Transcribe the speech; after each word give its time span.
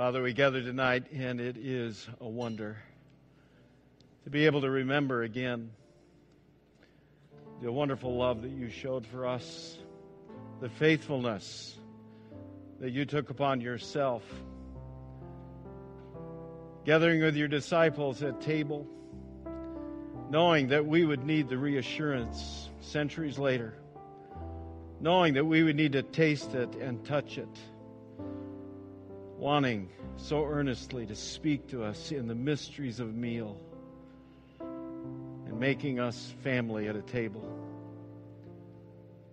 Father, 0.00 0.22
we 0.22 0.32
gather 0.32 0.62
tonight, 0.62 1.12
and 1.12 1.42
it 1.42 1.58
is 1.58 2.08
a 2.22 2.26
wonder 2.26 2.78
to 4.24 4.30
be 4.30 4.46
able 4.46 4.62
to 4.62 4.70
remember 4.70 5.24
again 5.24 5.72
the 7.60 7.70
wonderful 7.70 8.16
love 8.16 8.40
that 8.40 8.50
you 8.50 8.70
showed 8.70 9.06
for 9.06 9.26
us, 9.26 9.76
the 10.62 10.70
faithfulness 10.70 11.76
that 12.80 12.92
you 12.92 13.04
took 13.04 13.28
upon 13.28 13.60
yourself, 13.60 14.22
gathering 16.86 17.20
with 17.20 17.36
your 17.36 17.48
disciples 17.48 18.22
at 18.22 18.40
table, 18.40 18.86
knowing 20.30 20.68
that 20.68 20.86
we 20.86 21.04
would 21.04 21.24
need 21.24 21.46
the 21.50 21.58
reassurance 21.58 22.70
centuries 22.80 23.38
later, 23.38 23.74
knowing 24.98 25.34
that 25.34 25.44
we 25.44 25.62
would 25.62 25.76
need 25.76 25.92
to 25.92 26.02
taste 26.02 26.54
it 26.54 26.74
and 26.76 27.04
touch 27.04 27.36
it 27.36 27.58
wanting 29.40 29.88
so 30.16 30.44
earnestly 30.44 31.06
to 31.06 31.16
speak 31.16 31.66
to 31.68 31.82
us 31.82 32.12
in 32.12 32.28
the 32.28 32.34
mysteries 32.34 33.00
of 33.00 33.14
meal 33.14 33.58
and 34.60 35.58
making 35.58 35.98
us 35.98 36.34
family 36.44 36.88
at 36.88 36.94
a 36.94 37.00
table. 37.00 37.42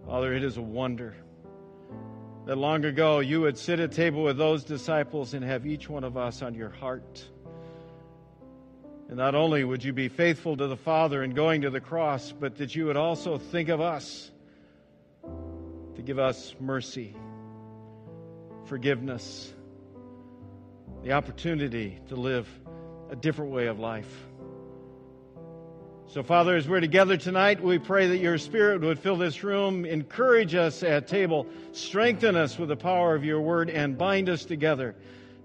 Father, 0.06 0.34
it 0.34 0.46
is 0.46 0.56
a 0.56 0.62
wonder 0.62 1.14
that 2.46 2.58
long 2.58 2.86
ago 2.86 3.20
you 3.20 3.42
would 3.42 3.58
sit 3.58 3.82
at 3.82 3.92
table 3.92 4.24
with 4.24 4.38
those 4.38 4.64
disciples 4.64 5.34
and 5.34 5.44
have 5.44 5.68
each 5.68 5.90
one 5.90 6.06
of 6.06 6.16
us 6.16 6.42
on 6.42 6.56
your 6.56 6.70
heart. 6.70 7.22
And 9.10 9.18
not 9.18 9.36
only 9.36 9.66
would 9.66 9.84
you 9.84 9.92
be 9.92 10.08
faithful 10.08 10.56
to 10.56 10.68
the 10.68 10.78
Father 10.78 11.22
in 11.22 11.32
going 11.32 11.64
to 11.64 11.70
the 11.70 11.82
cross, 11.82 12.32
but 12.32 12.56
that 12.60 12.74
you 12.74 12.86
would 12.86 12.96
also 12.96 13.38
think 13.38 13.68
of 13.68 13.82
us 13.82 14.32
to 15.96 16.02
give 16.02 16.18
us 16.18 16.56
mercy, 16.62 17.14
forgiveness, 18.68 19.54
the 21.04 21.14
opportunity 21.14 22.00
to 22.10 22.16
live 22.16 22.48
a 23.10 23.16
different 23.16 23.52
way 23.52 23.68
of 23.68 23.80
life. 23.80 24.28
So, 26.10 26.24
Father, 26.24 26.56
as 26.56 26.68
we're 26.68 26.80
together 26.80 27.18
tonight, 27.18 27.62
we 27.62 27.80
pray 27.80 28.08
that 28.08 28.18
your 28.18 28.38
Spirit 28.38 28.82
would 28.82 28.98
fill 28.98 29.18
this 29.18 29.44
room, 29.44 29.84
encourage 29.86 30.56
us 30.56 30.82
at 30.82 31.08
table, 31.08 31.48
strengthen 31.74 32.36
us 32.38 32.58
with 32.58 32.70
the 32.70 32.78
power 32.78 33.14
of 33.14 33.26
your 33.26 33.42
word, 33.42 33.70
and 33.70 33.98
bind 33.98 34.30
us 34.30 34.46
together 34.46 34.96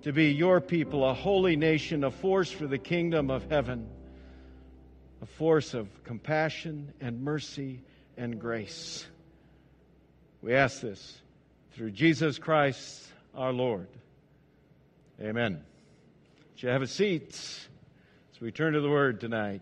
to 0.03 0.13
be 0.13 0.33
your 0.33 0.61
people, 0.61 1.09
a 1.09 1.15
holy 1.15 1.57
nation, 1.57 2.05
a 2.05 2.11
force 2.11 2.51
for 2.51 2.67
the 2.67 2.79
kingdom 2.79 3.29
of 3.29 3.49
heaven, 3.51 3.89
a 5.21 5.27
force 5.27 5.75
of 5.75 5.89
compassion 6.05 6.93
and 7.01 7.23
mercy 7.23 7.81
and 8.17 8.41
grace. 8.41 9.05
We 10.43 10.55
ask 10.55 10.81
this 10.81 11.21
through 11.73 11.91
Jesus 11.91 12.39
Christ 12.39 13.09
our 13.35 13.53
Lord. 13.53 13.89
Amen. 15.21 15.63
Would 16.53 16.63
you 16.63 16.71
have 16.71 16.81
a 16.81 16.87
seat 16.87 17.29
as 17.29 18.41
we 18.41 18.51
turn 18.51 18.73
to 18.73 18.81
the 18.81 18.89
Word 18.89 19.21
tonight? 19.21 19.61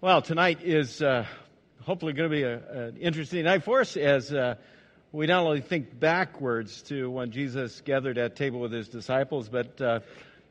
Well, 0.00 0.20
tonight 0.20 0.60
is 0.62 1.00
uh, 1.00 1.24
hopefully 1.82 2.12
going 2.12 2.30
to 2.30 2.36
be 2.36 2.42
a, 2.42 2.58
an 2.58 2.98
interesting 2.98 3.44
night 3.44 3.64
for 3.64 3.80
us 3.80 3.96
as 3.96 4.32
uh, 4.32 4.56
we 5.12 5.26
not 5.26 5.44
only 5.44 5.62
think 5.62 5.98
backwards 5.98 6.82
to 6.82 7.10
when 7.10 7.30
Jesus 7.30 7.80
gathered 7.80 8.18
at 8.18 8.36
table 8.36 8.60
with 8.60 8.70
his 8.70 8.88
disciples, 8.88 9.48
but 9.48 9.80
uh, 9.80 10.00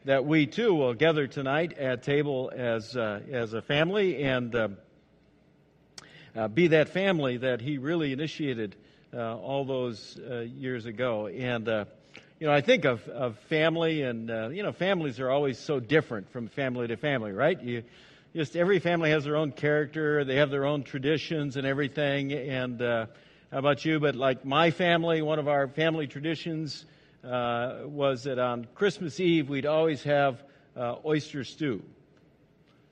that 0.05 0.25
we 0.25 0.48
too 0.48 0.73
will 0.73 0.95
gather 0.95 1.28
tonight 1.28 1.78
at 1.78 2.02
table 2.02 2.52
as 2.53 2.98
uh, 2.98 3.22
as 3.31 3.53
a 3.53 3.61
family 3.61 4.23
and 4.23 4.55
uh, 4.55 4.67
uh, 6.36 6.48
be 6.48 6.70
that 6.70 6.89
family 6.89 7.38
that 7.38 7.61
he 7.61 7.78
really 7.78 8.11
initiated 8.11 8.75
all 9.18 9.66
those 9.66 10.20
uh, 10.30 10.40
years 10.40 10.86
ago. 10.86 11.28
And, 11.28 11.68
uh, 11.68 11.86
you 12.40 12.48
know, 12.48 12.54
I 12.54 12.62
think 12.62 12.86
of, 12.86 13.08
of 13.08 13.38
family, 13.50 14.04
and, 14.04 14.30
uh, 14.30 14.50
you 14.50 14.62
know, 14.62 14.72
families 14.72 15.20
are 15.20 15.32
always 15.32 15.58
so 15.58 15.80
different 15.80 16.30
from 16.32 16.48
family 16.48 16.88
to 16.88 16.98
family, 16.98 17.32
right? 17.32 17.60
You, 17.61 17.83
just 18.36 18.56
every 18.56 18.77
family 18.80 19.10
has 19.10 19.23
their 19.23 19.36
own 19.36 19.52
character, 19.52 20.23
they 20.23 20.36
have 20.36 20.52
their 20.52 20.66
own 20.66 20.83
traditions 20.83 21.58
and 21.58 21.66
everything. 21.66 22.32
And 22.32 22.80
uh, 22.82 23.08
how 23.52 23.58
about 23.58 23.83
you? 23.86 24.00
But 24.00 24.16
like 24.16 24.45
my 24.45 24.70
family, 24.70 25.23
one 25.23 25.39
of 25.39 25.48
our 25.48 25.67
family 25.67 26.06
traditions 26.06 26.86
uh, 27.23 27.80
was 27.86 28.23
that 28.26 28.38
on 28.38 28.67
Christmas 28.76 29.20
Eve 29.20 29.50
we'd 29.50 29.66
always 29.66 30.04
have 30.04 30.44
oyster 31.04 31.44
stew. 31.44 31.82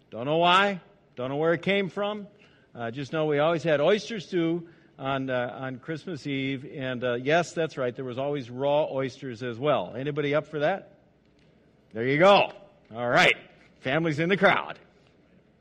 Don't 0.09 0.25
know 0.25 0.37
why, 0.37 0.81
don't 1.15 1.29
know 1.29 1.35
where 1.35 1.53
it 1.53 1.61
came 1.61 1.89
from. 1.89 2.25
just 2.91 3.13
know 3.13 3.25
we 3.25 3.37
always 3.37 3.61
had 3.61 3.79
oyster 3.79 4.19
stew 4.19 4.67
on 4.97 5.29
uh, 5.29 5.57
on 5.59 5.79
Christmas 5.79 6.25
Eve, 6.25 6.65
and 6.75 7.03
uh, 7.03 7.13
yes, 7.15 7.53
that's 7.53 7.77
right. 7.77 7.95
There 7.95 8.05
was 8.05 8.17
always 8.17 8.49
raw 8.49 8.87
oysters 8.91 9.43
as 9.43 9.59
well. 9.59 9.93
Anybody 9.97 10.33
up 10.33 10.47
for 10.47 10.59
that? 10.59 10.91
There 11.93 12.05
you 12.05 12.17
go. 12.17 12.51
All 12.95 13.09
right, 13.09 13.35
families 13.81 14.19
in 14.19 14.29
the 14.29 14.37
crowd. 14.37 14.79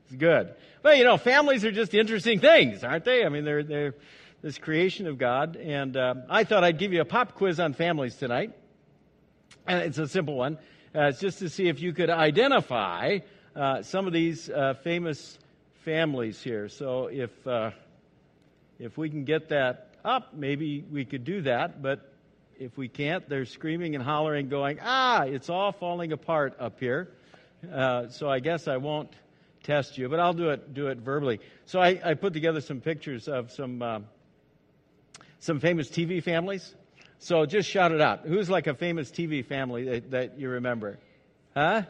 It's 0.05 0.15
good. 0.15 0.53
Well, 0.83 0.95
you 0.95 1.03
know, 1.03 1.17
families 1.17 1.65
are 1.65 1.71
just 1.71 1.93
interesting 1.93 2.39
things, 2.39 2.83
aren't 2.83 3.05
they? 3.05 3.25
I 3.25 3.29
mean, 3.29 3.43
they're 3.43 3.63
they're 3.63 3.95
this 4.41 4.57
creation 4.57 5.07
of 5.07 5.17
God, 5.17 5.55
and 5.55 5.97
uh, 5.97 6.13
I 6.29 6.43
thought 6.43 6.63
I'd 6.63 6.77
give 6.77 6.93
you 6.93 7.01
a 7.01 7.05
pop 7.05 7.33
quiz 7.35 7.59
on 7.59 7.73
families 7.73 8.15
tonight, 8.15 8.53
and 9.67 9.81
it's 9.81 9.97
a 9.97 10.07
simple 10.07 10.35
one. 10.35 10.57
Uh, 10.93 11.07
it's 11.07 11.19
just 11.19 11.39
to 11.39 11.49
see 11.49 11.67
if 11.67 11.81
you 11.81 11.91
could 11.91 12.09
identify 12.09 13.19
uh, 13.55 13.81
some 13.81 14.07
of 14.07 14.13
these 14.13 14.49
uh, 14.49 14.75
famous 14.83 15.37
families 15.83 16.41
here. 16.41 16.69
So 16.69 17.07
if 17.07 17.31
if 18.79 18.97
we 18.97 19.09
can 19.09 19.23
get 19.23 19.49
that 19.49 19.89
up, 20.03 20.33
maybe 20.33 20.83
we 20.91 21.05
could 21.05 21.23
do 21.23 21.41
that. 21.41 21.81
But 21.81 22.11
if 22.59 22.77
we 22.77 22.87
can't, 22.87 23.27
they're 23.27 23.45
screaming 23.45 23.95
and 23.95 24.03
hollering, 24.03 24.49
going, 24.49 24.79
ah, 24.81 25.23
it's 25.23 25.49
all 25.49 25.71
falling 25.71 26.11
apart 26.11 26.55
up 26.59 26.79
here. 26.79 27.09
Uh, 27.71 28.09
so 28.09 28.29
I 28.29 28.39
guess 28.39 28.67
I 28.67 28.77
won't 28.77 29.11
test 29.63 29.97
you, 29.97 30.07
but 30.09 30.19
I'll 30.19 30.33
do 30.33 30.49
it 30.49 30.73
do 30.73 30.87
it 30.87 30.99
verbally. 30.99 31.39
So 31.65 31.79
I, 31.79 31.99
I 32.03 32.13
put 32.13 32.33
together 32.33 32.61
some 32.61 32.81
pictures 32.81 33.27
of 33.27 33.51
some 33.51 33.81
uh, 33.81 33.99
some 35.39 35.59
famous 35.59 35.89
TV 35.89 36.21
families. 36.21 36.75
So 37.19 37.45
just 37.45 37.69
shout 37.69 37.91
it 37.91 38.01
out. 38.01 38.21
Who's 38.25 38.49
like 38.49 38.67
a 38.67 38.75
famous 38.75 39.09
TV 39.09 39.43
family 39.43 39.85
that, 39.85 40.11
that 40.11 40.39
you 40.39 40.49
remember? 40.49 40.99
Huh? 41.55 41.83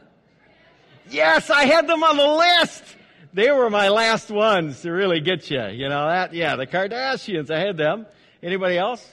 Yes, 1.10 1.50
I 1.50 1.66
had 1.66 1.88
them 1.88 2.04
on 2.04 2.18
the 2.18 2.28
list 2.28 2.84
they 3.36 3.52
were 3.52 3.70
my 3.70 3.90
last 3.90 4.32
ones 4.32 4.82
to 4.82 4.92
really 4.92 5.20
get 5.20 5.52
you. 5.52 5.66
You 5.68 5.90
know 5.90 6.08
that? 6.08 6.34
Yeah, 6.34 6.56
the 6.56 6.66
Kardashians. 6.66 7.52
I 7.52 7.60
had 7.60 7.76
them. 7.76 8.06
Anybody 8.42 8.78
else? 8.78 9.06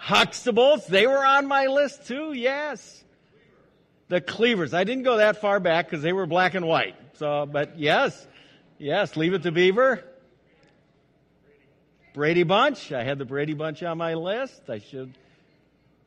Huxtables. 0.00 0.86
They 0.86 1.08
were 1.08 1.24
on 1.26 1.48
my 1.48 1.66
list 1.66 2.06
too. 2.06 2.32
Yes. 2.32 3.02
The 4.08 4.20
Cleavers. 4.20 4.74
I 4.74 4.84
didn't 4.84 5.02
go 5.02 5.16
that 5.16 5.40
far 5.40 5.58
back 5.58 5.86
because 5.86 6.02
they 6.02 6.12
were 6.12 6.26
black 6.26 6.54
and 6.54 6.66
white. 6.66 6.94
So, 7.14 7.46
but 7.46 7.80
yes, 7.80 8.28
yes. 8.78 9.16
Leave 9.16 9.34
it 9.34 9.42
to 9.42 9.50
Beaver. 9.50 10.04
Brady 12.12 12.44
Bunch. 12.44 12.92
I 12.92 13.02
had 13.02 13.18
the 13.18 13.24
Brady 13.24 13.54
Bunch 13.54 13.82
on 13.82 13.98
my 13.98 14.14
list. 14.14 14.70
I 14.70 14.78
should. 14.78 15.18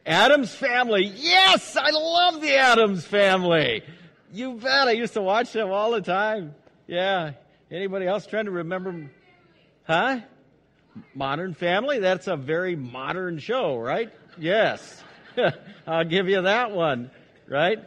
Addams 0.05 0.55
Family. 0.55 1.11
Yes, 1.15 1.75
I 1.75 1.89
love 1.89 2.39
the 2.39 2.55
Addams 2.55 3.03
Family. 3.03 3.83
You 4.31 4.53
bet. 4.53 4.87
I 4.87 4.91
used 4.91 5.15
to 5.15 5.21
watch 5.21 5.51
them 5.51 5.69
all 5.69 5.91
the 5.91 6.01
time. 6.01 6.55
Yeah. 6.87 7.33
Anybody 7.69 8.07
else 8.07 8.25
trying 8.25 8.45
to 8.45 8.51
remember? 8.51 9.09
Huh? 9.83 10.21
Modern 11.13 11.53
Family? 11.53 11.99
That's 11.99 12.27
a 12.27 12.37
very 12.37 12.75
modern 12.75 13.39
show, 13.39 13.77
right? 13.77 14.11
Yes. 14.39 15.03
I'll 15.87 16.05
give 16.05 16.29
you 16.29 16.43
that 16.43 16.71
one, 16.71 17.11
right? 17.47 17.79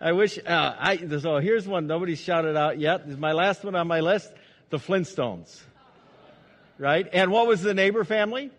I 0.00 0.12
wish, 0.12 0.38
uh, 0.38 0.74
I, 0.78 0.96
so 1.18 1.38
here's 1.38 1.66
one 1.66 1.86
nobody 1.86 2.14
shouted 2.14 2.56
out 2.56 2.78
yet. 2.78 3.06
This 3.06 3.14
is 3.14 3.20
my 3.20 3.32
last 3.32 3.64
one 3.64 3.74
on 3.74 3.88
my 3.88 4.00
list. 4.00 4.30
The 4.70 4.78
Flintstones. 4.78 5.60
Right? 6.78 7.08
And 7.12 7.30
what 7.30 7.46
was 7.46 7.62
the 7.62 7.74
neighbor 7.74 8.04
family? 8.04 8.50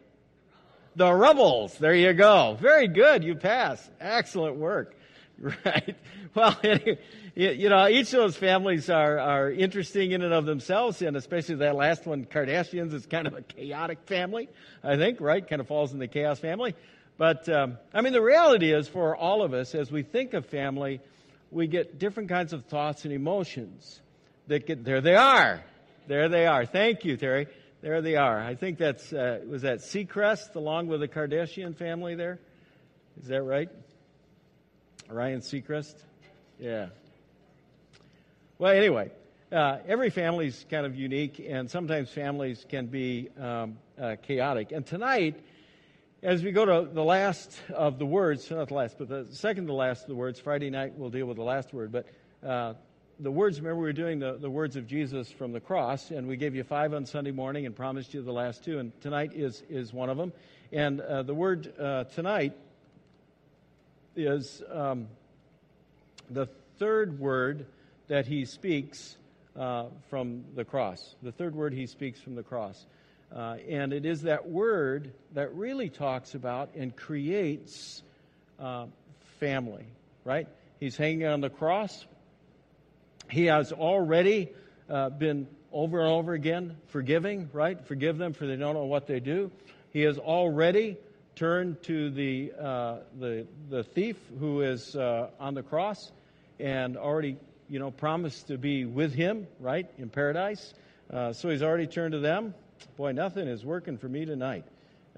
The 0.96 1.12
Rubbles. 1.12 1.78
There 1.78 1.96
you 1.96 2.14
go. 2.14 2.58
Very 2.60 2.88
good. 2.88 3.24
You 3.24 3.36
pass. 3.36 3.90
Excellent 4.00 4.56
work. 4.56 4.96
Right? 5.66 5.96
Well, 6.36 6.58
you 7.36 7.70
know, 7.70 7.88
each 7.88 8.14
of 8.14 8.20
those 8.20 8.38
families 8.38 8.90
are, 8.90 9.20
are 9.20 9.52
interesting 9.52 10.12
in 10.12 10.22
and 10.22 10.34
of 10.34 10.46
themselves, 10.46 11.02
and 11.02 11.18
especially 11.18 11.56
that 11.56 11.76
last 11.76 12.06
one, 12.06 12.26
Kardashians, 12.26 12.94
is 12.94 13.06
kind 13.06 13.28
of 13.28 13.34
a 13.34 13.42
chaotic 13.42 14.00
family, 14.06 14.48
I 14.84 14.96
think, 14.96 15.20
right? 15.20 15.48
Kind 15.48 15.60
of 15.60 15.68
falls 15.68 15.92
in 15.92 16.00
the 16.00 16.08
chaos 16.08 16.40
family. 16.40 16.76
But, 17.18 17.48
um, 17.50 17.78
I 17.94 18.02
mean, 18.02 18.14
the 18.14 18.22
reality 18.22 18.74
is 18.74 18.88
for 18.88 19.16
all 19.16 19.44
of 19.44 19.54
us, 19.54 19.76
as 19.76 19.92
we 19.92 20.04
think 20.04 20.34
of 20.34 20.46
family, 20.46 21.02
we 21.52 21.68
get 21.68 22.00
different 22.00 22.30
kinds 22.30 22.54
of 22.54 22.66
thoughts 22.66 23.06
and 23.06 23.14
emotions 23.14 24.02
that 24.48 24.66
get, 24.66 24.84
there 24.84 25.02
they 25.02 25.16
are. 25.16 25.64
There 26.08 26.30
they 26.30 26.48
are. 26.48 26.66
Thank 26.66 27.06
you, 27.06 27.18
Terry. 27.18 27.48
There 27.82 28.02
they 28.02 28.16
are. 28.16 28.40
I 28.40 28.56
think 28.56 28.78
that's, 28.78 29.14
uh, 29.14 29.42
was 29.48 29.62
that 29.64 29.80
Seacrest 29.80 30.56
along 30.56 30.88
with 30.88 31.02
the 31.02 31.08
Kardashian 31.08 31.76
family 31.76 32.16
there? 32.16 32.40
Is 33.22 33.28
that 33.28 33.44
right? 33.44 33.70
Ryan 35.10 35.42
Seacrest? 35.42 35.96
Yeah. 36.60 36.88
Well, 38.58 38.74
anyway, 38.74 39.12
uh, 39.52 39.80
every 39.88 40.10
family 40.10 40.48
is 40.48 40.66
kind 40.70 40.86
of 40.86 40.96
unique, 40.96 41.44
and 41.46 41.70
sometimes 41.70 42.10
families 42.10 42.66
can 42.68 42.88
be 42.88 43.30
um, 43.40 43.78
uh, 44.02 44.16
chaotic. 44.22 44.72
And 44.72 44.86
tonight, 44.86 45.44
as 46.22 46.44
we 46.44 46.52
go 46.52 46.66
to 46.66 46.90
the 46.92 47.04
last 47.04 47.60
of 47.74 48.00
the 48.00 48.06
words, 48.06 48.50
not 48.50 48.70
the 48.70 48.74
last, 48.74 48.98
but 48.98 49.10
the 49.10 49.28
second 49.32 49.68
to 49.68 49.74
last 49.74 50.04
of 50.04 50.08
the 50.08 50.16
words, 50.16 50.40
Friday 50.40 50.70
night 50.70 50.94
we'll 50.96 51.10
deal 51.10 51.26
with 51.26 51.38
the 51.38 51.44
last 51.44 51.74
word, 51.74 51.92
but 51.92 52.08
uh, 52.48 52.74
the 53.20 53.32
words, 53.32 53.60
remember 53.60 53.82
we 53.82 53.88
were 53.88 53.94
doing 53.94 54.20
the, 54.20 54.38
the 54.38 54.50
words 54.50 54.76
of 54.76 54.88
Jesus 54.88 55.30
from 55.30 55.52
the 55.52 55.60
cross, 55.60 56.12
and 56.12 56.28
we 56.28 56.38
gave 56.38 56.56
you 56.56 56.64
five 56.64 56.94
on 56.94 57.06
Sunday 57.06 57.32
morning 57.32 57.66
and 57.66 57.76
promised 57.76 58.14
you 58.14 58.22
the 58.22 58.32
last 58.32 58.64
two, 58.64 58.80
and 58.80 59.00
tonight 59.02 59.32
is, 59.34 59.64
is 59.70 59.94
one 59.94 60.10
of 60.10 60.18
them. 60.18 60.34
And 60.72 61.02
uh, 61.02 61.24
the 61.24 61.34
word 61.34 61.74
uh, 61.80 62.06
tonight 62.06 62.54
is 64.16 64.62
um, 64.72 65.08
the 66.30 66.48
third 66.78 67.20
word 67.20 67.66
that 68.08 68.26
he 68.26 68.46
speaks 68.46 69.18
uh, 69.56 69.86
from 70.10 70.44
the 70.56 70.66
cross. 70.66 71.16
The 71.22 71.32
third 71.32 71.56
word 71.56 71.74
he 71.74 71.88
speaks 71.88 72.20
from 72.20 72.36
the 72.36 72.44
cross. 72.44 72.86
Uh, 73.34 73.58
and 73.68 73.94
it 73.94 74.06
is 74.06 74.24
that 74.24 74.48
word 74.48 75.12
that 75.34 75.56
really 75.56 75.90
talks 75.90 76.36
about 76.36 76.70
and 76.76 76.96
creates 76.96 78.04
uh, 78.60 78.86
family, 79.40 79.86
right? 80.24 80.48
He's 80.80 80.96
hanging 80.96 81.26
on 81.26 81.42
the 81.42 81.50
cross. 81.50 82.06
He 83.30 83.46
has 83.46 83.72
already 83.72 84.52
uh, 84.90 85.10
been 85.10 85.48
over 85.72 86.02
and 86.02 86.10
over 86.10 86.34
again 86.34 86.78
forgiving, 86.88 87.50
right? 87.54 87.84
Forgive 87.88 88.18
them 88.18 88.34
for 88.34 88.46
they 88.46 88.56
don't 88.56 88.76
know 88.76 88.86
what 88.86 89.08
they 89.08 89.20
do. 89.20 89.52
He 89.92 90.02
has 90.02 90.18
already 90.18 90.98
turned 91.36 91.82
to 91.84 92.10
the, 92.10 92.54
uh, 92.60 92.98
the, 93.20 93.48
the 93.70 93.84
thief 93.84 94.18
who 94.40 94.62
is 94.62 94.96
uh, 94.96 95.30
on 95.40 95.54
the 95.54 95.64
cross 95.64 96.12
and 96.60 96.98
already, 96.98 97.38
you 97.70 97.80
know, 97.80 97.92
promised 97.92 98.48
to 98.48 98.58
be 98.58 98.86
with 98.86 99.14
him, 99.14 99.48
right, 99.60 99.90
in 99.98 100.10
paradise. 100.10 100.74
Uh, 101.12 101.34
so 101.34 101.50
he's 101.50 101.64
already 101.64 101.88
turned 101.88 102.14
to 102.14 102.20
them. 102.20 102.54
Boy, 102.98 103.12
nothing 103.12 103.48
is 103.48 103.66
working 103.66 103.98
for 103.98 104.08
me 104.08 104.26
tonight. 104.26 104.66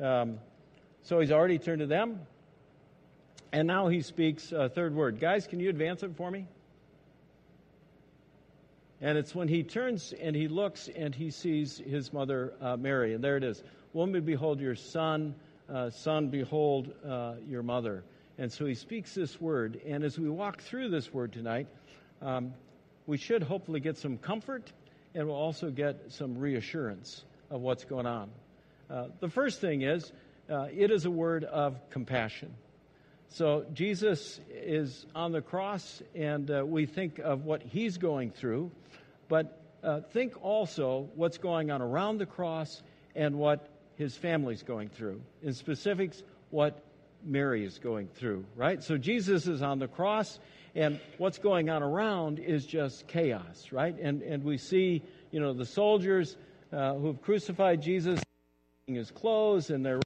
Um, 0.01 0.39
so 1.03 1.19
he's 1.19 1.31
already 1.31 1.59
turned 1.59 1.79
to 1.79 1.88
them. 1.88 2.21
And 3.51 3.67
now 3.67 3.88
he 3.88 4.01
speaks 4.01 4.51
a 4.51 4.69
third 4.69 4.95
word. 4.95 5.19
Guys, 5.19 5.47
can 5.47 5.59
you 5.59 5.69
advance 5.69 6.03
it 6.03 6.15
for 6.17 6.29
me? 6.29 6.45
And 9.01 9.17
it's 9.17 9.35
when 9.35 9.47
he 9.47 9.63
turns 9.63 10.13
and 10.13 10.35
he 10.35 10.47
looks 10.47 10.89
and 10.94 11.13
he 11.13 11.29
sees 11.29 11.77
his 11.77 12.12
mother 12.12 12.53
uh, 12.62 12.77
Mary. 12.77 13.13
And 13.13 13.23
there 13.23 13.38
it 13.38 13.44
is. 13.44 13.62
Woman, 13.94 14.23
behold 14.23 14.59
your 14.59 14.75
son. 14.75 15.35
Uh, 15.67 15.89
son, 15.89 16.29
behold 16.29 16.94
uh, 17.07 17.35
your 17.47 17.63
mother. 17.63 18.03
And 18.38 18.51
so 18.51 18.65
he 18.65 18.75
speaks 18.75 19.15
this 19.15 19.39
word. 19.41 19.81
And 19.85 20.03
as 20.03 20.19
we 20.19 20.29
walk 20.29 20.62
through 20.62 20.89
this 20.89 21.13
word 21.13 21.33
tonight, 21.33 21.67
um, 22.21 22.53
we 23.07 23.17
should 23.17 23.44
hopefully 23.44 23.79
get 23.79 23.97
some 23.97 24.17
comfort 24.17 24.71
and 25.15 25.27
we'll 25.27 25.35
also 25.35 25.71
get 25.71 26.12
some 26.12 26.38
reassurance 26.38 27.23
of 27.50 27.62
what's 27.62 27.85
going 27.85 28.06
on. 28.06 28.29
Uh, 28.89 29.07
the 29.19 29.29
first 29.29 29.62
thing 29.62 29.81
is, 29.81 30.12
uh, 30.50 30.67
it 30.71 30.91
is 30.91 31.06
a 31.06 31.12
word 31.12 31.44
of 31.45 31.77
compassion. 31.89 32.53
So 33.29 33.65
Jesus 33.73 34.39
is 34.51 35.06
on 35.15 35.31
the 35.31 35.41
cross, 35.41 36.01
and 36.13 36.50
uh, 36.51 36.63
we 36.65 36.85
think 36.85 37.19
of 37.19 37.44
what 37.44 37.63
he's 37.63 37.97
going 37.97 38.31
through, 38.31 38.71
but 39.27 39.59
uh, 39.83 40.01
think 40.12 40.33
also 40.44 41.09
what's 41.15 41.38
going 41.38 41.71
on 41.71 41.81
around 41.81 42.19
the 42.19 42.25
cross 42.25 42.83
and 43.15 43.35
what 43.35 43.67
his 43.97 44.15
family's 44.15 44.63
going 44.63 44.89
through. 44.89 45.21
In 45.44 45.53
specifics, 45.53 46.24
what 46.50 46.83
Mary 47.24 47.65
is 47.65 47.80
going 47.80 48.07
through, 48.07 48.45
right? 48.56 48.83
So 48.83 48.97
Jesus 48.97 49.47
is 49.47 49.62
on 49.62 49.80
the 49.80 49.88
cross, 49.88 50.39
and 50.75 51.00
what's 51.18 51.38
going 51.38 51.69
on 51.69 51.81
around 51.81 52.39
is 52.39 52.65
just 52.65 53.07
chaos, 53.07 53.71
right? 53.71 53.97
And, 54.00 54.21
and 54.21 54.44
we 54.44 54.57
see, 54.57 55.01
you 55.31 55.39
know, 55.39 55.53
the 55.53 55.65
soldiers 55.65 56.38
uh, 56.71 56.94
who 56.95 57.07
have 57.07 57.21
crucified 57.21 57.81
Jesus 57.81 58.19
his 58.88 59.09
clothes 59.09 59.71
and 59.71 59.83
they're 59.83 60.00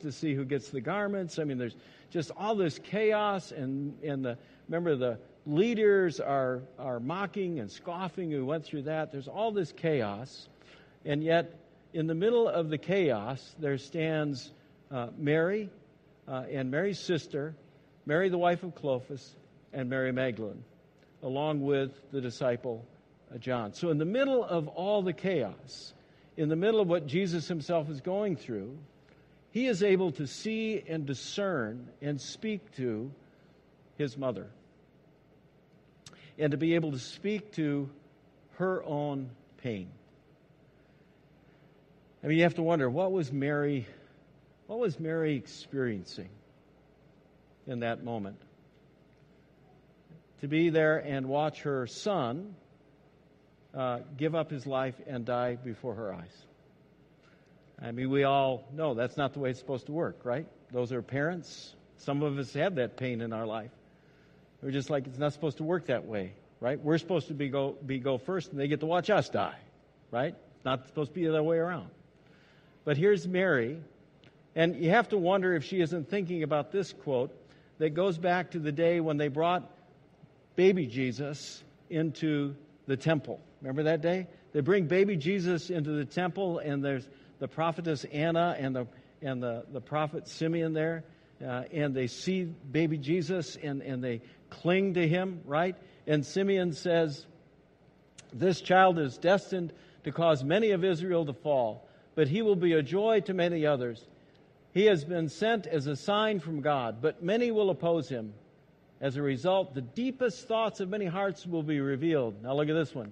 to 0.00 0.12
see 0.12 0.34
who 0.34 0.44
gets 0.44 0.68
the 0.68 0.80
garments. 0.80 1.38
I 1.38 1.44
mean, 1.44 1.56
there's 1.56 1.76
just 2.10 2.30
all 2.36 2.54
this 2.54 2.78
chaos, 2.78 3.50
and, 3.50 3.94
and 4.02 4.22
the, 4.22 4.36
remember 4.68 4.94
the 4.94 5.18
leaders 5.46 6.20
are, 6.20 6.60
are 6.78 7.00
mocking 7.00 7.60
and 7.60 7.70
scoffing 7.70 8.30
who 8.30 8.44
went 8.44 8.64
through 8.64 8.82
that. 8.82 9.10
There's 9.10 9.28
all 9.28 9.52
this 9.52 9.72
chaos, 9.72 10.48
and 11.06 11.24
yet 11.24 11.54
in 11.92 12.06
the 12.06 12.14
middle 12.14 12.48
of 12.48 12.70
the 12.70 12.78
chaos, 12.78 13.54
there 13.58 13.78
stands 13.78 14.52
uh, 14.90 15.08
Mary 15.16 15.70
uh, 16.28 16.44
and 16.50 16.70
Mary's 16.70 16.98
sister, 16.98 17.54
Mary 18.06 18.28
the 18.28 18.38
wife 18.38 18.62
of 18.62 18.74
Clopas, 18.74 19.34
and 19.72 19.88
Mary 19.88 20.12
Magdalene, 20.12 20.64
along 21.22 21.62
with 21.62 21.92
the 22.12 22.20
disciple 22.20 22.84
uh, 23.32 23.38
John. 23.38 23.72
So, 23.72 23.90
in 23.90 23.98
the 23.98 24.04
middle 24.04 24.44
of 24.44 24.68
all 24.68 25.02
the 25.02 25.12
chaos, 25.12 25.92
in 26.36 26.48
the 26.48 26.56
middle 26.56 26.80
of 26.80 26.88
what 26.88 27.06
Jesus 27.06 27.48
himself 27.48 27.88
is 27.90 28.00
going 28.00 28.36
through, 28.36 28.76
he 29.52 29.66
is 29.66 29.82
able 29.82 30.12
to 30.12 30.26
see 30.26 30.82
and 30.88 31.06
discern 31.06 31.88
and 32.00 32.20
speak 32.20 32.74
to 32.76 33.10
his 33.98 34.16
mother. 34.16 34.48
And 36.38 36.52
to 36.52 36.56
be 36.56 36.74
able 36.74 36.92
to 36.92 36.98
speak 36.98 37.52
to 37.52 37.90
her 38.52 38.82
own 38.84 39.30
pain. 39.58 39.88
I 42.22 42.26
mean, 42.26 42.36
you 42.36 42.44
have 42.44 42.54
to 42.56 42.62
wonder 42.62 42.88
what 42.90 43.12
was 43.12 43.32
Mary, 43.32 43.86
what 44.66 44.78
was 44.78 45.00
Mary 45.00 45.36
experiencing 45.36 46.28
in 47.66 47.80
that 47.80 48.04
moment? 48.04 48.36
To 50.42 50.48
be 50.48 50.70
there 50.70 50.98
and 50.98 51.26
watch 51.26 51.62
her 51.62 51.86
son 51.86 52.54
uh, 53.74 54.00
give 54.16 54.34
up 54.34 54.50
his 54.50 54.66
life 54.66 54.94
and 55.06 55.24
die 55.24 55.56
before 55.56 55.94
her 55.94 56.12
eyes. 56.12 56.44
I 57.82 57.92
mean, 57.92 58.10
we 58.10 58.24
all 58.24 58.68
know 58.72 58.92
that's 58.92 59.16
not 59.16 59.32
the 59.32 59.38
way 59.38 59.50
it's 59.50 59.58
supposed 59.58 59.86
to 59.86 59.92
work, 59.92 60.20
right? 60.24 60.46
Those 60.72 60.92
are 60.92 61.00
parents. 61.00 61.74
Some 61.98 62.22
of 62.22 62.38
us 62.38 62.52
have 62.52 62.74
that 62.74 62.98
pain 62.98 63.22
in 63.22 63.32
our 63.32 63.46
life. 63.46 63.70
We're 64.62 64.72
just 64.72 64.90
like, 64.90 65.06
it's 65.06 65.18
not 65.18 65.32
supposed 65.32 65.58
to 65.58 65.64
work 65.64 65.86
that 65.86 66.04
way, 66.04 66.34
right? 66.60 66.78
We're 66.78 66.98
supposed 66.98 67.28
to 67.28 67.34
be 67.34 67.48
go, 67.48 67.76
be 67.84 67.98
go 67.98 68.18
first, 68.18 68.50
and 68.50 68.60
they 68.60 68.68
get 68.68 68.80
to 68.80 68.86
watch 68.86 69.08
us 69.08 69.30
die, 69.30 69.56
right? 70.10 70.34
It's 70.56 70.64
not 70.64 70.86
supposed 70.86 71.12
to 71.12 71.14
be 71.14 71.24
the 71.24 71.30
other 71.30 71.42
way 71.42 71.56
around. 71.56 71.88
But 72.90 72.96
here's 72.96 73.28
Mary, 73.28 73.78
and 74.56 74.74
you 74.74 74.90
have 74.90 75.10
to 75.10 75.16
wonder 75.16 75.54
if 75.54 75.62
she 75.62 75.80
isn't 75.80 76.10
thinking 76.10 76.42
about 76.42 76.72
this 76.72 76.92
quote 76.92 77.30
that 77.78 77.90
goes 77.90 78.18
back 78.18 78.50
to 78.50 78.58
the 78.58 78.72
day 78.72 78.98
when 78.98 79.16
they 79.16 79.28
brought 79.28 79.62
baby 80.56 80.88
Jesus 80.88 81.62
into 81.88 82.56
the 82.88 82.96
temple. 82.96 83.38
Remember 83.62 83.84
that 83.84 84.00
day? 84.00 84.26
They 84.52 84.58
bring 84.58 84.88
baby 84.88 85.14
Jesus 85.14 85.70
into 85.70 85.92
the 85.92 86.04
temple, 86.04 86.58
and 86.58 86.84
there's 86.84 87.08
the 87.38 87.46
prophetess 87.46 88.04
Anna 88.06 88.56
and 88.58 88.74
the, 88.74 88.88
and 89.22 89.40
the, 89.40 89.66
the 89.72 89.80
prophet 89.80 90.26
Simeon 90.26 90.72
there, 90.72 91.04
uh, 91.46 91.62
and 91.72 91.94
they 91.94 92.08
see 92.08 92.42
baby 92.42 92.98
Jesus 92.98 93.56
and, 93.62 93.82
and 93.82 94.02
they 94.02 94.20
cling 94.48 94.94
to 94.94 95.06
him, 95.06 95.42
right? 95.44 95.76
And 96.08 96.26
Simeon 96.26 96.72
says, 96.72 97.24
This 98.32 98.60
child 98.60 98.98
is 98.98 99.16
destined 99.16 99.72
to 100.02 100.10
cause 100.10 100.42
many 100.42 100.72
of 100.72 100.84
Israel 100.84 101.24
to 101.26 101.32
fall, 101.32 101.86
but 102.20 102.28
he 102.28 102.42
will 102.42 102.54
be 102.54 102.74
a 102.74 102.82
joy 102.82 103.18
to 103.20 103.32
many 103.32 103.64
others. 103.64 104.04
He 104.74 104.84
has 104.84 105.04
been 105.04 105.30
sent 105.30 105.66
as 105.66 105.86
a 105.86 105.96
sign 105.96 106.38
from 106.38 106.60
God, 106.60 107.00
but 107.00 107.22
many 107.22 107.50
will 107.50 107.70
oppose 107.70 108.10
him. 108.10 108.34
As 109.00 109.16
a 109.16 109.22
result, 109.22 109.72
the 109.72 109.80
deepest 109.80 110.46
thoughts 110.46 110.80
of 110.80 110.90
many 110.90 111.06
hearts 111.06 111.46
will 111.46 111.62
be 111.62 111.80
revealed. 111.80 112.42
Now, 112.42 112.52
look 112.52 112.68
at 112.68 112.74
this 112.74 112.94
one 112.94 113.10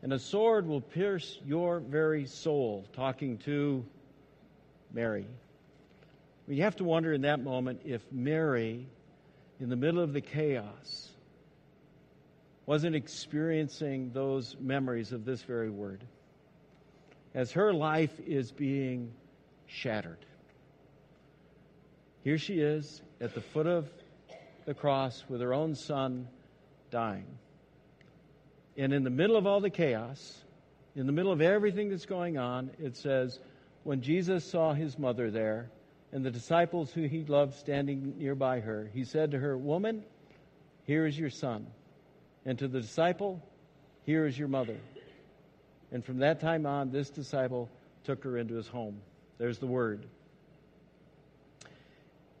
and 0.00 0.14
a 0.14 0.18
sword 0.18 0.66
will 0.66 0.80
pierce 0.80 1.38
your 1.44 1.80
very 1.80 2.24
soul, 2.24 2.86
talking 2.94 3.36
to 3.40 3.84
Mary. 4.90 5.26
Well, 6.46 6.56
you 6.56 6.62
have 6.62 6.76
to 6.76 6.84
wonder 6.84 7.12
in 7.12 7.20
that 7.20 7.44
moment 7.44 7.82
if 7.84 8.00
Mary, 8.10 8.86
in 9.60 9.68
the 9.68 9.76
middle 9.76 10.02
of 10.02 10.14
the 10.14 10.22
chaos, 10.22 11.10
wasn't 12.64 12.96
experiencing 12.96 14.12
those 14.14 14.56
memories 14.58 15.12
of 15.12 15.26
this 15.26 15.42
very 15.42 15.68
word. 15.68 16.02
As 17.34 17.52
her 17.52 17.72
life 17.72 18.18
is 18.26 18.50
being 18.50 19.12
shattered. 19.66 20.18
Here 22.22 22.38
she 22.38 22.60
is 22.60 23.02
at 23.20 23.34
the 23.34 23.40
foot 23.40 23.66
of 23.66 23.88
the 24.66 24.74
cross 24.74 25.24
with 25.28 25.40
her 25.40 25.54
own 25.54 25.74
son 25.74 26.28
dying. 26.90 27.26
And 28.76 28.92
in 28.92 29.04
the 29.04 29.10
middle 29.10 29.36
of 29.36 29.46
all 29.46 29.60
the 29.60 29.70
chaos, 29.70 30.42
in 30.96 31.06
the 31.06 31.12
middle 31.12 31.32
of 31.32 31.40
everything 31.40 31.88
that's 31.88 32.06
going 32.06 32.36
on, 32.36 32.70
it 32.78 32.96
says, 32.96 33.38
when 33.84 34.02
Jesus 34.02 34.44
saw 34.44 34.74
his 34.74 34.98
mother 34.98 35.30
there 35.30 35.70
and 36.12 36.24
the 36.24 36.30
disciples 36.30 36.92
who 36.92 37.02
he 37.04 37.24
loved 37.24 37.54
standing 37.54 38.18
nearby 38.18 38.60
her, 38.60 38.90
he 38.92 39.04
said 39.04 39.30
to 39.30 39.38
her, 39.38 39.56
Woman, 39.56 40.04
here 40.84 41.06
is 41.06 41.18
your 41.18 41.30
son. 41.30 41.66
And 42.44 42.58
to 42.58 42.68
the 42.68 42.80
disciple, 42.80 43.42
here 44.04 44.26
is 44.26 44.38
your 44.38 44.48
mother. 44.48 44.76
And 45.92 46.04
from 46.04 46.18
that 46.18 46.40
time 46.40 46.66
on, 46.66 46.90
this 46.90 47.10
disciple 47.10 47.68
took 48.04 48.24
her 48.24 48.36
into 48.36 48.54
his 48.54 48.68
home. 48.68 49.00
There's 49.38 49.58
the 49.58 49.66
word. 49.66 50.04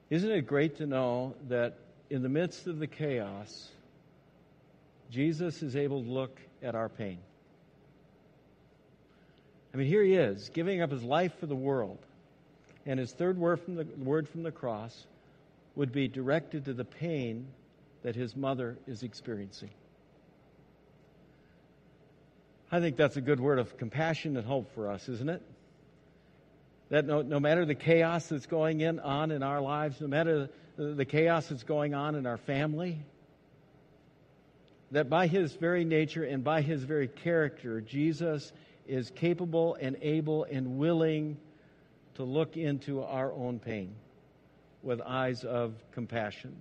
Isn't 0.08 0.30
it 0.30 0.46
great 0.46 0.76
to 0.76 0.86
know 0.86 1.34
that 1.48 1.78
in 2.10 2.22
the 2.22 2.28
midst 2.28 2.66
of 2.66 2.78
the 2.78 2.86
chaos, 2.86 3.68
Jesus 5.10 5.62
is 5.62 5.76
able 5.76 6.02
to 6.02 6.10
look 6.10 6.38
at 6.62 6.74
our 6.74 6.88
pain. 6.88 7.18
I 9.72 9.76
mean, 9.76 9.86
here 9.86 10.02
he 10.02 10.14
is, 10.14 10.50
giving 10.52 10.82
up 10.82 10.90
his 10.90 11.02
life 11.02 11.38
for 11.38 11.46
the 11.46 11.54
world. 11.54 11.98
And 12.86 12.98
his 12.98 13.12
third 13.12 13.38
word 13.38 13.60
from 13.60 13.76
the, 13.76 13.84
word 13.84 14.28
from 14.28 14.42
the 14.42 14.50
cross 14.50 15.06
would 15.76 15.92
be 15.92 16.08
directed 16.08 16.64
to 16.64 16.72
the 16.72 16.84
pain 16.84 17.46
that 18.02 18.16
his 18.16 18.34
mother 18.34 18.76
is 18.86 19.02
experiencing. 19.02 19.70
I 22.72 22.80
think 22.80 22.96
that's 22.96 23.16
a 23.16 23.20
good 23.20 23.40
word 23.40 23.58
of 23.58 23.76
compassion 23.78 24.36
and 24.36 24.46
hope 24.46 24.72
for 24.74 24.90
us, 24.90 25.08
isn't 25.08 25.28
it? 25.28 25.42
That 26.90 27.04
no, 27.04 27.22
no 27.22 27.40
matter 27.40 27.64
the 27.64 27.74
chaos 27.74 28.28
that's 28.28 28.46
going 28.46 28.80
in, 28.80 29.00
on 29.00 29.30
in 29.32 29.42
our 29.42 29.60
lives, 29.60 30.00
no 30.00 30.06
matter 30.06 30.48
the, 30.76 30.84
the 30.94 31.04
chaos 31.04 31.48
that's 31.48 31.64
going 31.64 31.94
on 31.94 32.14
in 32.14 32.26
our 32.26 32.36
family, 32.36 32.98
that 34.92 35.08
by 35.08 35.26
his 35.26 35.52
very 35.54 35.84
nature 35.84 36.24
and 36.24 36.44
by 36.44 36.62
his 36.62 36.82
very 36.82 37.08
character, 37.08 37.80
Jesus 37.80 38.52
is 38.86 39.10
capable 39.10 39.76
and 39.80 39.96
able 40.02 40.44
and 40.44 40.78
willing 40.78 41.38
to 42.14 42.24
look 42.24 42.56
into 42.56 43.02
our 43.02 43.32
own 43.32 43.58
pain 43.58 43.94
with 44.82 45.00
eyes 45.00 45.44
of 45.44 45.74
compassion. 45.92 46.56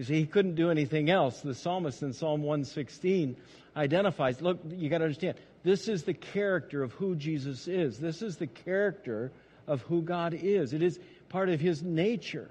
You 0.00 0.04
see, 0.04 0.14
he 0.14 0.24
couldn't 0.24 0.54
do 0.54 0.70
anything 0.70 1.10
else. 1.10 1.42
The 1.42 1.54
psalmist 1.54 2.02
in 2.02 2.14
Psalm 2.14 2.40
116 2.40 3.36
identifies 3.76 4.40
look, 4.40 4.58
you 4.66 4.88
got 4.88 4.98
to 4.98 5.04
understand, 5.04 5.36
this 5.62 5.88
is 5.88 6.04
the 6.04 6.14
character 6.14 6.82
of 6.82 6.92
who 6.92 7.14
Jesus 7.14 7.68
is. 7.68 7.98
This 7.98 8.22
is 8.22 8.38
the 8.38 8.46
character 8.46 9.30
of 9.66 9.82
who 9.82 10.00
God 10.00 10.32
is. 10.32 10.72
It 10.72 10.82
is 10.82 10.98
part 11.28 11.50
of 11.50 11.60
his 11.60 11.82
nature 11.82 12.50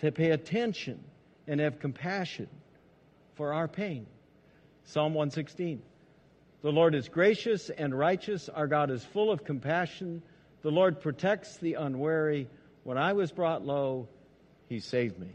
to 0.00 0.12
pay 0.12 0.32
attention 0.32 1.02
and 1.46 1.58
have 1.58 1.80
compassion 1.80 2.50
for 3.36 3.54
our 3.54 3.66
pain. 3.66 4.04
Psalm 4.82 5.14
116. 5.14 5.80
The 6.60 6.70
Lord 6.70 6.94
is 6.94 7.08
gracious 7.08 7.70
and 7.70 7.98
righteous. 7.98 8.50
Our 8.50 8.66
God 8.66 8.90
is 8.90 9.02
full 9.02 9.32
of 9.32 9.42
compassion. 9.42 10.22
The 10.60 10.70
Lord 10.70 11.00
protects 11.00 11.56
the 11.56 11.76
unwary. 11.76 12.46
When 12.82 12.98
I 12.98 13.14
was 13.14 13.32
brought 13.32 13.64
low, 13.64 14.06
he 14.68 14.80
saved 14.80 15.18
me. 15.18 15.30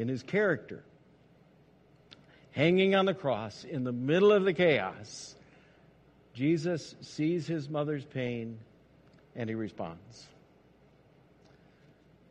In 0.00 0.08
his 0.08 0.22
character, 0.22 0.82
hanging 2.52 2.94
on 2.94 3.04
the 3.04 3.12
cross 3.12 3.64
in 3.64 3.84
the 3.84 3.92
middle 3.92 4.32
of 4.32 4.46
the 4.46 4.54
chaos, 4.54 5.34
Jesus 6.32 6.94
sees 7.02 7.46
his 7.46 7.68
mother's 7.68 8.06
pain 8.06 8.58
and 9.36 9.50
he 9.50 9.54
responds. 9.54 10.26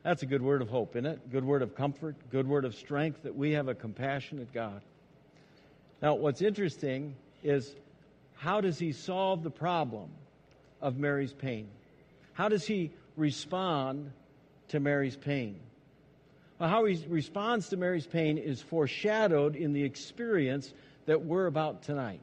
That's 0.02 0.24
a 0.24 0.26
good 0.26 0.42
word 0.42 0.64
of 0.64 0.70
hope, 0.70 0.96
isn't 0.96 1.06
it? 1.06 1.32
Good 1.32 1.44
word 1.44 1.62
of 1.62 1.76
comfort, 1.76 2.16
good 2.32 2.48
word 2.48 2.66
of 2.66 2.74
strength 2.74 3.22
that 3.22 3.36
we 3.36 3.52
have 3.52 3.68
a 3.68 3.76
compassionate 3.76 4.52
God. 4.52 4.82
Now, 6.02 6.16
what's 6.16 6.42
interesting 6.42 7.14
is 7.44 7.76
how 8.34 8.62
does 8.62 8.80
he 8.80 8.94
solve 8.94 9.44
the 9.44 9.52
problem 9.52 10.10
of 10.82 10.98
Mary's 10.98 11.34
pain? 11.34 11.68
How 12.34 12.50
does 12.50 12.66
he 12.66 12.90
respond 13.16 14.12
to 14.70 14.80
Mary's 14.80 15.16
pain? 15.16 15.60
How 16.60 16.84
he 16.84 17.02
responds 17.08 17.70
to 17.70 17.78
Mary's 17.78 18.06
pain 18.06 18.38
is 18.38 18.62
foreshadowed 18.62 19.56
in 19.56 19.72
the 19.72 19.84
experience 19.84 20.74
that 21.06 21.24
we're 21.24 21.46
about 21.46 21.84
tonight. 21.84 22.22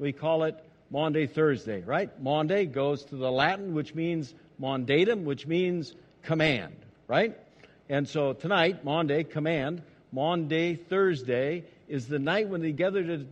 We 0.00 0.12
call 0.12 0.42
it 0.42 0.56
Maundy 0.90 1.28
Thursday, 1.28 1.82
right? 1.82 2.10
Maundy 2.20 2.66
goes 2.66 3.04
to 3.06 3.16
the 3.16 3.30
Latin, 3.30 3.74
which 3.74 3.94
means 3.94 4.34
mandatum, 4.60 5.22
which 5.22 5.46
means 5.46 5.94
command, 6.22 6.74
right? 7.06 7.38
And 7.88 8.08
so 8.08 8.32
tonight, 8.32 8.84
Maundy, 8.84 9.22
command, 9.22 9.82
Maundy 10.10 10.74
Thursday, 10.74 11.64
is 11.88 12.08
the 12.08 12.18
night 12.18 12.48
when 12.48 12.62
they 12.62 12.72
gather 12.72 13.04
to 13.04 13.26